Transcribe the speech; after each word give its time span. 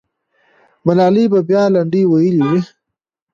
ملالۍ 0.85 1.25
به 1.31 1.39
بیا 1.49 1.63
لنډۍ 1.73 2.03
ویلې 2.07 2.43
وې. 2.49 2.61